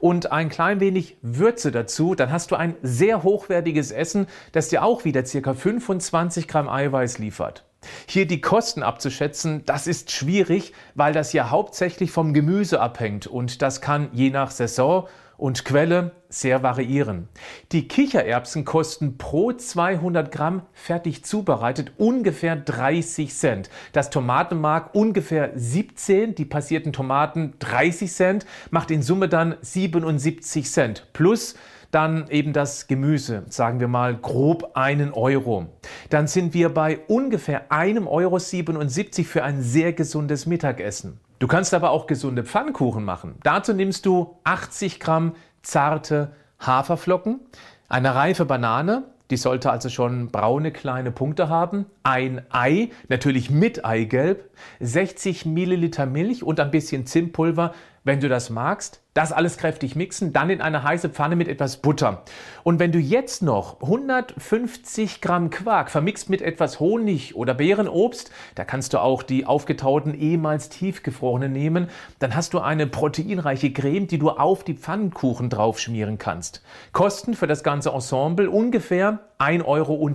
und 0.00 0.32
ein 0.32 0.48
klein 0.48 0.80
wenig 0.80 1.18
Würze 1.22 1.70
dazu, 1.70 2.14
dann 2.14 2.32
hast 2.32 2.50
du 2.50 2.56
ein 2.56 2.76
sehr 2.82 3.22
hochwertiges 3.22 3.90
Essen, 3.90 4.26
das 4.52 4.68
dir 4.68 4.82
auch 4.82 5.04
wieder 5.04 5.22
ca. 5.22 5.54
25 5.54 6.48
Gramm 6.48 6.68
Eiweiß 6.68 7.18
liefert. 7.18 7.67
Hier 8.06 8.26
die 8.26 8.40
Kosten 8.40 8.82
abzuschätzen, 8.82 9.64
das 9.66 9.86
ist 9.86 10.10
schwierig, 10.10 10.72
weil 10.94 11.12
das 11.12 11.32
ja 11.32 11.50
hauptsächlich 11.50 12.10
vom 12.10 12.34
Gemüse 12.34 12.80
abhängt 12.80 13.26
und 13.26 13.62
das 13.62 13.80
kann 13.80 14.08
je 14.12 14.30
nach 14.30 14.50
Saison 14.50 15.08
und 15.38 15.64
Quelle 15.64 16.10
sehr 16.28 16.62
variieren. 16.62 17.28
Die 17.72 17.88
Kichererbsen 17.88 18.64
kosten 18.64 19.16
pro 19.16 19.52
200 19.52 20.30
Gramm 20.30 20.62
fertig 20.72 21.24
zubereitet 21.24 21.92
ungefähr 21.96 22.56
30 22.56 23.32
Cent. 23.32 23.70
Das 23.92 24.10
Tomatenmark 24.10 24.94
ungefähr 24.94 25.52
17, 25.54 26.34
die 26.34 26.44
passierten 26.44 26.92
Tomaten 26.92 27.54
30 27.60 28.12
Cent, 28.12 28.46
macht 28.70 28.90
in 28.90 29.00
Summe 29.00 29.28
dann 29.28 29.56
77 29.62 30.70
Cent. 30.70 31.06
Plus 31.12 31.54
dann 31.90 32.28
eben 32.28 32.52
das 32.52 32.86
Gemüse, 32.86 33.44
sagen 33.48 33.80
wir 33.80 33.88
mal 33.88 34.16
grob 34.16 34.72
einen 34.74 35.12
Euro. 35.12 35.66
Dann 36.10 36.26
sind 36.26 36.54
wir 36.54 36.68
bei 36.68 36.98
ungefähr 37.08 37.72
einem 37.72 38.06
Euro 38.06 38.38
77 38.38 39.26
für 39.26 39.42
ein 39.42 39.62
sehr 39.62 39.92
gesundes 39.92 40.46
Mittagessen. 40.46 41.20
Du 41.38 41.46
kannst 41.46 41.72
aber 41.72 41.90
auch 41.90 42.06
gesunde 42.06 42.44
Pfannkuchen 42.44 43.04
machen. 43.04 43.36
Dazu 43.42 43.72
nimmst 43.72 44.04
du 44.06 44.36
80 44.44 45.00
Gramm 45.00 45.34
zarte 45.62 46.32
Haferflocken, 46.60 47.40
eine 47.88 48.14
reife 48.14 48.44
Banane, 48.44 49.04
die 49.30 49.36
sollte 49.36 49.70
also 49.70 49.88
schon 49.88 50.28
braune 50.28 50.72
kleine 50.72 51.12
Punkte 51.12 51.48
haben, 51.48 51.86
ein 52.02 52.42
Ei, 52.50 52.90
natürlich 53.08 53.50
mit 53.50 53.84
Eigelb, 53.84 54.50
60 54.80 55.46
Milliliter 55.46 56.06
Milch 56.06 56.42
und 56.42 56.60
ein 56.60 56.70
bisschen 56.70 57.06
Zimtpulver, 57.06 57.74
wenn 58.08 58.20
du 58.20 58.28
das 58.28 58.48
magst. 58.48 59.02
Das 59.12 59.32
alles 59.32 59.58
kräftig 59.58 59.94
mixen, 59.94 60.32
dann 60.32 60.48
in 60.48 60.62
eine 60.62 60.82
heiße 60.82 61.10
Pfanne 61.10 61.36
mit 61.36 61.46
etwas 61.46 61.76
Butter. 61.76 62.22
Und 62.62 62.78
wenn 62.78 62.90
du 62.90 62.98
jetzt 62.98 63.42
noch 63.42 63.82
150 63.82 65.20
Gramm 65.20 65.50
Quark 65.50 65.90
vermixt 65.90 66.30
mit 66.30 66.40
etwas 66.40 66.80
Honig 66.80 67.36
oder 67.36 67.52
Beerenobst, 67.52 68.30
da 68.54 68.64
kannst 68.64 68.94
du 68.94 68.98
auch 68.98 69.22
die 69.22 69.44
aufgetauten 69.44 70.14
ehemals 70.14 70.70
tiefgefrorenen 70.70 71.52
nehmen, 71.52 71.88
dann 72.18 72.34
hast 72.34 72.54
du 72.54 72.60
eine 72.60 72.86
proteinreiche 72.86 73.72
Creme, 73.72 74.06
die 74.06 74.18
du 74.18 74.30
auf 74.30 74.64
die 74.64 74.74
Pfannkuchen 74.74 75.50
drauf 75.50 75.78
schmieren 75.78 76.16
kannst. 76.16 76.62
Kosten 76.92 77.34
für 77.34 77.46
das 77.46 77.62
ganze 77.62 77.90
Ensemble 77.90 78.48
ungefähr 78.48 79.18
1,10 79.38 79.64
Euro 79.66 80.10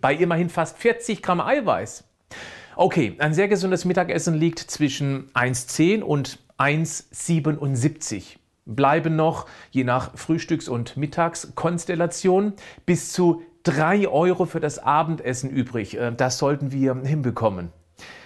bei 0.00 0.14
immerhin 0.14 0.48
fast 0.48 0.78
40 0.78 1.22
Gramm 1.22 1.40
Eiweiß. 1.40 2.04
Okay, 2.76 3.16
ein 3.18 3.34
sehr 3.34 3.48
gesundes 3.48 3.84
Mittagessen 3.84 4.34
liegt 4.34 4.58
zwischen 4.58 5.30
1,10 5.32 6.02
und 6.02 6.45
1,77. 6.58 8.38
Bleiben 8.64 9.14
noch, 9.14 9.46
je 9.70 9.84
nach 9.84 10.16
Frühstücks- 10.16 10.68
und 10.68 10.96
Mittagskonstellation, 10.96 12.54
bis 12.84 13.12
zu 13.12 13.42
3 13.62 14.08
Euro 14.08 14.46
für 14.46 14.60
das 14.60 14.78
Abendessen 14.78 15.50
übrig. 15.50 15.96
Äh, 15.98 16.12
das 16.16 16.38
sollten 16.38 16.72
wir 16.72 16.94
hinbekommen. 16.94 17.72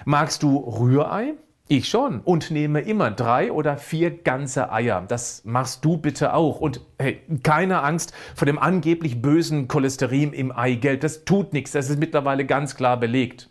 Magst 0.05 0.43
du 0.43 0.57
Rührei? 0.57 1.35
Ich 1.73 1.89
schon 1.89 2.19
und 2.19 2.51
nehme 2.51 2.81
immer 2.81 3.13
drei 3.13 3.53
oder 3.53 3.77
vier 3.77 4.11
ganze 4.11 4.73
Eier. 4.73 5.05
Das 5.07 5.45
machst 5.45 5.85
du 5.85 5.99
bitte 5.99 6.35
auch. 6.35 6.61
Und 6.61 6.81
hey, 6.99 7.21
keine 7.45 7.85
Angst 7.85 8.13
vor 8.35 8.47
dem 8.47 8.59
angeblich 8.59 9.23
bösen 9.23 9.69
Cholesterin 9.69 10.33
im 10.33 10.51
Eigelb. 10.51 11.01
Das 11.01 11.25
tut 11.25 11.53
nichts. 11.53 11.71
Das 11.71 11.89
ist 11.89 12.01
mittlerweile 12.01 12.45
ganz 12.45 12.75
klar 12.75 12.99
belegt. 12.99 13.51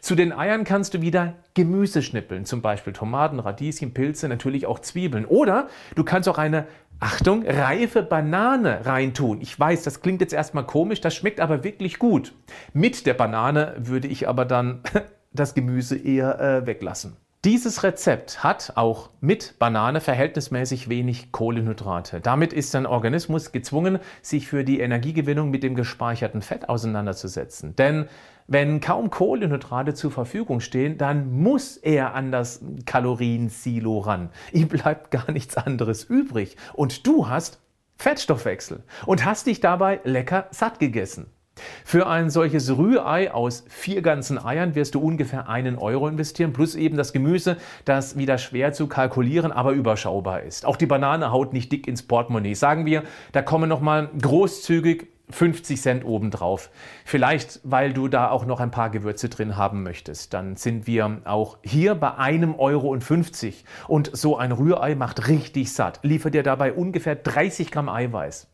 Zu 0.00 0.14
den 0.14 0.32
Eiern 0.32 0.64
kannst 0.64 0.94
du 0.94 1.00
wieder 1.00 1.34
Gemüse 1.54 2.02
schnippeln, 2.02 2.44
zum 2.44 2.62
Beispiel 2.62 2.92
Tomaten, 2.92 3.38
Radieschen, 3.40 3.94
Pilze, 3.94 4.28
natürlich 4.28 4.66
auch 4.66 4.78
Zwiebeln. 4.78 5.24
Oder 5.24 5.68
du 5.94 6.04
kannst 6.04 6.28
auch 6.28 6.38
eine, 6.38 6.66
Achtung, 7.00 7.44
reife 7.46 8.02
Banane 8.02 8.84
reintun. 8.84 9.40
Ich 9.40 9.58
weiß, 9.58 9.84
das 9.84 10.00
klingt 10.00 10.20
jetzt 10.20 10.32
erstmal 10.32 10.66
komisch, 10.66 11.00
das 11.00 11.14
schmeckt 11.14 11.38
aber 11.38 11.62
wirklich 11.62 12.00
gut. 12.00 12.34
Mit 12.72 13.06
der 13.06 13.14
Banane 13.14 13.76
würde 13.78 14.08
ich 14.08 14.28
aber 14.28 14.44
dann 14.44 14.82
das 15.32 15.54
Gemüse 15.54 15.96
eher 15.96 16.40
äh, 16.40 16.66
weglassen. 16.66 17.16
Dieses 17.48 17.82
Rezept 17.82 18.44
hat 18.44 18.74
auch 18.74 19.08
mit 19.22 19.58
Banane 19.58 20.02
verhältnismäßig 20.02 20.90
wenig 20.90 21.32
Kohlenhydrate. 21.32 22.20
Damit 22.20 22.52
ist 22.52 22.74
dein 22.74 22.84
Organismus 22.84 23.52
gezwungen, 23.52 24.00
sich 24.20 24.46
für 24.46 24.64
die 24.64 24.80
Energiegewinnung 24.80 25.48
mit 25.48 25.62
dem 25.62 25.74
gespeicherten 25.74 26.42
Fett 26.42 26.68
auseinanderzusetzen. 26.68 27.74
Denn 27.74 28.06
wenn 28.48 28.82
kaum 28.82 29.08
Kohlenhydrate 29.08 29.94
zur 29.94 30.10
Verfügung 30.10 30.60
stehen, 30.60 30.98
dann 30.98 31.32
muss 31.40 31.78
er 31.78 32.12
an 32.12 32.32
das 32.32 32.60
Kaloriensilo 32.84 34.00
ran. 34.00 34.28
Ihm 34.52 34.68
bleibt 34.68 35.10
gar 35.10 35.30
nichts 35.30 35.56
anderes 35.56 36.04
übrig. 36.04 36.58
Und 36.74 37.06
du 37.06 37.30
hast 37.30 37.60
Fettstoffwechsel 37.96 38.82
und 39.06 39.24
hast 39.24 39.46
dich 39.46 39.60
dabei 39.60 40.00
lecker 40.04 40.48
satt 40.50 40.80
gegessen. 40.80 41.28
Für 41.84 42.06
ein 42.06 42.30
solches 42.30 42.76
Rührei 42.76 43.32
aus 43.32 43.64
vier 43.68 44.02
ganzen 44.02 44.42
Eiern 44.42 44.74
wirst 44.74 44.94
du 44.94 45.00
ungefähr 45.00 45.48
einen 45.48 45.76
Euro 45.76 46.08
investieren, 46.08 46.52
plus 46.52 46.74
eben 46.74 46.96
das 46.96 47.12
Gemüse, 47.12 47.56
das 47.84 48.16
wieder 48.16 48.38
schwer 48.38 48.72
zu 48.72 48.86
kalkulieren, 48.86 49.52
aber 49.52 49.72
überschaubar 49.72 50.42
ist. 50.42 50.64
Auch 50.64 50.76
die 50.76 50.86
Banane 50.86 51.32
haut 51.32 51.52
nicht 51.52 51.70
dick 51.72 51.86
ins 51.88 52.02
Portemonnaie. 52.02 52.54
Sagen 52.54 52.86
wir, 52.86 53.02
da 53.32 53.42
kommen 53.42 53.68
nochmal 53.68 54.08
großzügig 54.20 55.08
50 55.30 55.80
Cent 55.80 56.04
obendrauf. 56.04 56.70
Vielleicht, 57.04 57.60
weil 57.64 57.92
du 57.92 58.08
da 58.08 58.30
auch 58.30 58.46
noch 58.46 58.60
ein 58.60 58.70
paar 58.70 58.90
Gewürze 58.90 59.28
drin 59.28 59.56
haben 59.56 59.82
möchtest. 59.82 60.34
Dann 60.34 60.56
sind 60.56 60.86
wir 60.86 61.20
auch 61.24 61.58
hier 61.62 61.94
bei 61.94 62.14
einem 62.16 62.54
Euro 62.54 62.88
und 62.88 63.04
50. 63.04 63.64
Und 63.86 64.10
so 64.16 64.36
ein 64.36 64.52
Rührei 64.52 64.94
macht 64.94 65.28
richtig 65.28 65.72
satt. 65.72 66.00
Liefert 66.02 66.34
dir 66.34 66.42
dabei 66.42 66.72
ungefähr 66.72 67.14
30 67.14 67.70
Gramm 67.70 67.88
Eiweiß. 67.88 68.47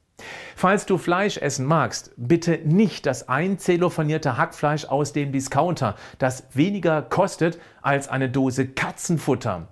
Falls 0.56 0.86
du 0.86 0.98
Fleisch 0.98 1.38
essen 1.38 1.66
magst, 1.66 2.12
bitte 2.16 2.60
nicht 2.64 3.06
das 3.06 3.28
einzelofanierte 3.28 4.36
Hackfleisch 4.36 4.86
aus 4.86 5.12
dem 5.12 5.32
Discounter, 5.32 5.96
das 6.18 6.44
weniger 6.52 7.02
kostet 7.02 7.58
als 7.82 8.08
eine 8.08 8.30
Dose 8.30 8.68
Katzenfutter. 8.68 9.68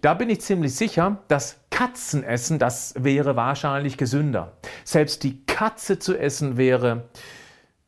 Da 0.00 0.14
bin 0.14 0.30
ich 0.30 0.40
ziemlich 0.40 0.74
sicher, 0.74 1.18
dass 1.28 1.60
Katzenessen, 1.70 2.58
das 2.58 2.94
wäre 2.98 3.36
wahrscheinlich 3.36 3.96
gesünder. 3.96 4.52
Selbst 4.84 5.22
die 5.22 5.44
Katze 5.46 5.98
zu 5.98 6.18
essen 6.18 6.56
wäre, 6.56 7.08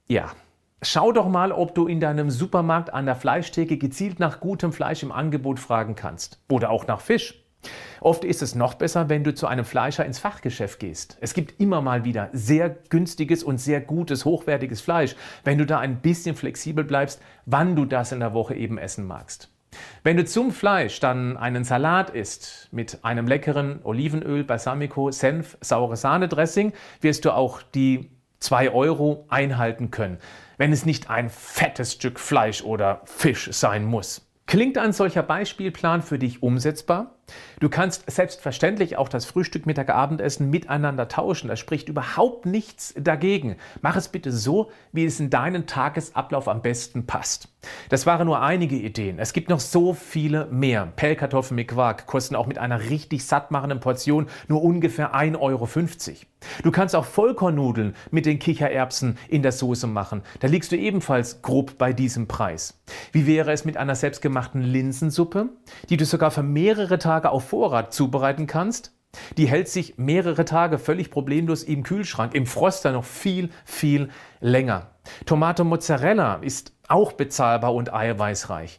ja. 0.07 0.31
Schau 0.81 1.13
doch 1.13 1.29
mal, 1.29 1.51
ob 1.51 1.75
du 1.75 1.87
in 1.87 1.99
deinem 1.99 2.31
Supermarkt 2.31 2.93
an 2.93 3.07
der 3.07 3.17
Fleischtheke 3.17 3.79
gezielt 3.79 4.21
nach 4.21 4.41
gutem 4.41 4.73
Fleisch 4.73 5.03
im 5.03 5.13
Angebot 5.13 5.59
fragen 5.59 5.95
kannst. 5.95 6.41
Oder 6.51 6.69
auch 6.69 6.87
nach 6.87 7.01
Fisch. 7.01 7.44
Oft 8.05 8.23
ist 8.23 8.43
es 8.43 8.55
noch 8.55 8.75
besser, 8.75 9.09
wenn 9.09 9.25
du 9.25 9.33
zu 9.33 9.47
einem 9.47 9.65
Fleischer 9.65 10.05
ins 10.05 10.19
Fachgeschäft 10.19 10.79
gehst. 10.79 11.17
Es 11.23 11.33
gibt 11.33 11.59
immer 11.59 11.81
mal 11.81 12.05
wieder 12.05 12.29
sehr 12.35 12.69
günstiges 12.69 13.43
und 13.43 13.57
sehr 13.57 13.81
gutes, 13.81 14.27
hochwertiges 14.27 14.83
Fleisch, 14.83 15.17
wenn 15.43 15.57
du 15.57 15.65
da 15.65 15.79
ein 15.79 16.03
bisschen 16.03 16.37
flexibel 16.37 16.85
bleibst, 16.85 17.23
wann 17.47 17.77
du 17.77 17.87
das 17.87 18.13
in 18.13 18.21
der 18.21 18.35
Woche 18.35 18.57
eben 18.57 18.77
essen 18.77 19.07
magst. 19.07 19.49
Wenn 20.03 20.19
du 20.19 20.27
zum 20.27 20.53
Fleisch 20.53 21.01
dann 21.01 21.39
einen 21.39 21.65
Salat 21.65 22.11
isst 22.11 22.69
mit 22.73 22.99
einem 23.07 23.27
leckeren 23.27 23.81
Olivenöl, 23.85 24.45
Balsamico, 24.45 25.11
Senf, 25.11 25.57
saure 25.63 25.97
Sahne-Dressing, 25.97 26.75
wirst 27.01 27.25
du 27.25 27.31
auch 27.31 27.63
die 27.63 28.11
2 28.41 28.71
Euro 28.73 29.25
einhalten 29.31 29.91
können, 29.91 30.19
wenn 30.59 30.73
es 30.73 30.85
nicht 30.85 31.09
ein 31.09 31.31
fettes 31.31 31.95
Stück 31.95 32.21
Fleisch 32.21 32.63
oder 32.65 33.01
Fisch 33.07 33.49
sein 33.53 33.87
muss. 33.87 34.31
Klingt 34.45 34.77
ein 34.77 34.93
solcher 34.93 35.23
Beispielplan 35.23 36.03
für 36.03 36.19
dich 36.19 36.43
umsetzbar? 36.43 37.14
Du 37.61 37.69
kannst 37.69 38.11
selbstverständlich 38.11 38.97
auch 38.97 39.09
das 39.09 39.25
Frühstück, 39.25 39.67
Mittag, 39.67 39.91
Abendessen 39.91 40.51
miteinander 40.51 41.09
tauschen. 41.09 41.49
Da 41.49 41.57
spricht 41.57 41.89
überhaupt 41.89 42.47
nichts 42.47 42.95
dagegen. 42.97 43.57
Mach 43.81 43.97
es 43.97 44.09
bitte 44.09 44.33
so, 44.33 44.71
wie 44.93 45.05
es 45.05 45.21
in 45.21 45.31
deinen 45.31 45.67
Tagesablauf 45.67 46.49
am 46.49 46.63
besten 46.63 47.07
passt. 47.07 47.49
Das 47.89 48.07
waren 48.07 48.27
nur 48.27 48.43
einige 48.43 48.77
Ideen. 48.77 49.19
Es 49.19 49.33
gibt 49.33 49.49
noch 49.49 49.61
so 49.61 49.93
viele 49.95 50.47
mehr. 50.47 50.93
Pellkartoffeln 50.97 51.57
mit 51.57 51.69
Quark 51.69 52.07
kosten 52.07 52.37
auch 52.37 52.47
mit 52.47 52.59
einer 52.59 52.91
richtig 52.91 53.25
sattmachenden 53.25 53.81
Portion 53.81 54.27
nur 54.49 54.63
ungefähr 54.63 55.15
1,50 55.15 55.39
Euro. 55.39 55.69
Du 56.63 56.71
kannst 56.71 56.95
auch 56.95 57.05
Vollkornnudeln 57.05 57.95
mit 58.11 58.27
den 58.27 58.39
Kichererbsen 58.39 59.19
in 59.29 59.43
der 59.43 59.53
Soße 59.53 59.87
machen. 59.87 60.23
Da 60.41 60.49
liegst 60.49 60.73
du 60.73 60.77
ebenfalls 60.77 61.43
grob 61.43 61.79
bei 61.79 61.93
diesem 61.93 62.29
Preis. 62.29 62.83
Wie 63.13 63.27
wäre 63.27 63.53
es 63.53 63.65
mit 63.65 63.77
einer 63.77 63.95
selbstgemachten 63.95 64.63
Linsensuppe, 64.63 65.51
die 65.89 65.97
du 65.97 66.05
sogar 66.05 66.31
für 66.31 66.43
mehrere 66.43 66.99
Tage 66.99 67.31
auf 67.31 67.49
Vorrat 67.49 67.93
zubereiten 67.93 68.47
kannst? 68.47 68.93
Die 69.37 69.47
hält 69.47 69.69
sich 69.69 69.99
mehrere 69.99 70.45
Tage 70.45 70.79
völlig 70.79 71.11
problemlos 71.11 71.63
im 71.63 71.83
Kühlschrank, 71.83 72.35
im 72.35 72.47
Froster 72.47 72.93
noch 72.93 73.05
viel, 73.05 73.51
viel 73.65 74.11
länger. 74.41 74.91
Tomate 75.27 75.65
Mozzarella 75.65 76.37
ist 76.37 76.73
auch 76.89 77.13
bezahlbar 77.13 77.75
und 77.75 77.93
eiweißreich. 77.93 78.79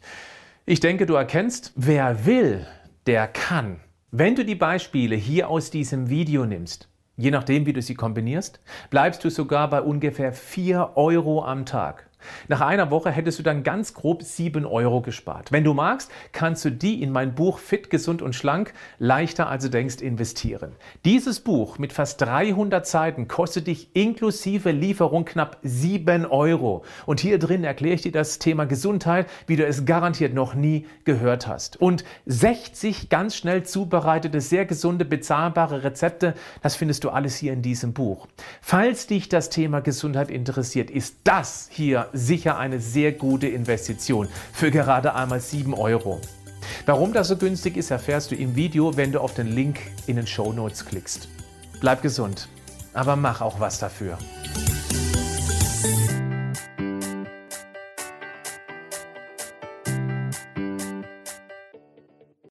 Ich 0.64 0.80
denke, 0.80 1.06
du 1.06 1.14
erkennst, 1.14 1.72
wer 1.76 2.26
will, 2.26 2.66
der 3.06 3.28
kann. 3.28 3.80
Wenn 4.10 4.34
du 4.34 4.44
die 4.44 4.54
Beispiele 4.54 5.16
hier 5.16 5.48
aus 5.48 5.70
diesem 5.70 6.08
Video 6.08 6.46
nimmst, 6.46 6.88
je 7.16 7.30
nachdem, 7.30 7.66
wie 7.66 7.72
du 7.72 7.82
sie 7.82 7.94
kombinierst, 7.94 8.60
bleibst 8.90 9.24
du 9.24 9.30
sogar 9.30 9.70
bei 9.70 9.80
ungefähr 9.80 10.32
4 10.32 10.92
Euro 10.96 11.44
am 11.44 11.66
Tag. 11.66 12.05
Nach 12.48 12.60
einer 12.60 12.90
Woche 12.90 13.10
hättest 13.10 13.38
du 13.38 13.42
dann 13.42 13.62
ganz 13.62 13.94
grob 13.94 14.22
7 14.22 14.64
Euro 14.66 15.00
gespart. 15.00 15.52
Wenn 15.52 15.64
du 15.64 15.74
magst, 15.74 16.10
kannst 16.32 16.64
du 16.64 16.70
die 16.70 17.02
in 17.02 17.10
mein 17.10 17.34
Buch 17.34 17.58
Fit, 17.58 17.90
Gesund 17.90 18.22
und 18.22 18.34
Schlank 18.34 18.72
leichter 18.98 19.48
als 19.48 19.64
du 19.64 19.70
denkst 19.70 20.00
investieren. 20.00 20.72
Dieses 21.04 21.40
Buch 21.40 21.78
mit 21.78 21.92
fast 21.92 22.20
300 22.20 22.86
Seiten 22.86 23.28
kostet 23.28 23.66
dich 23.66 23.94
inklusive 23.94 24.70
Lieferung 24.70 25.24
knapp 25.24 25.58
7 25.62 26.26
Euro. 26.26 26.84
Und 27.06 27.20
hier 27.20 27.38
drin 27.38 27.64
erkläre 27.64 27.94
ich 27.94 28.02
dir 28.02 28.12
das 28.12 28.38
Thema 28.38 28.66
Gesundheit, 28.66 29.26
wie 29.46 29.56
du 29.56 29.66
es 29.66 29.84
garantiert 29.84 30.34
noch 30.34 30.54
nie 30.54 30.86
gehört 31.04 31.46
hast. 31.46 31.80
Und 31.80 32.04
60 32.26 33.08
ganz 33.08 33.36
schnell 33.36 33.64
zubereitete, 33.64 34.40
sehr 34.40 34.66
gesunde, 34.66 35.04
bezahlbare 35.04 35.84
Rezepte, 35.84 36.34
das 36.62 36.76
findest 36.76 37.04
du 37.04 37.10
alles 37.10 37.36
hier 37.36 37.52
in 37.52 37.62
diesem 37.62 37.92
Buch. 37.92 38.26
Falls 38.60 39.06
dich 39.06 39.28
das 39.28 39.50
Thema 39.50 39.80
Gesundheit 39.80 40.30
interessiert, 40.30 40.90
ist 40.90 41.16
das 41.24 41.68
hier 41.70 42.05
sicher 42.12 42.58
eine 42.58 42.80
sehr 42.80 43.12
gute 43.12 43.48
Investition 43.48 44.28
für 44.52 44.70
gerade 44.70 45.14
einmal 45.14 45.40
7 45.40 45.74
Euro. 45.74 46.20
Warum 46.84 47.12
das 47.12 47.28
so 47.28 47.36
günstig 47.36 47.76
ist, 47.76 47.90
erfährst 47.90 48.30
du 48.30 48.34
im 48.34 48.54
Video, 48.56 48.96
wenn 48.96 49.12
du 49.12 49.20
auf 49.20 49.34
den 49.34 49.48
Link 49.48 49.80
in 50.06 50.16
den 50.16 50.26
Show 50.26 50.52
Notes 50.52 50.84
klickst. 50.84 51.28
Bleib 51.80 52.02
gesund, 52.02 52.48
aber 52.92 53.16
mach 53.16 53.40
auch 53.40 53.60
was 53.60 53.78
dafür. 53.78 54.18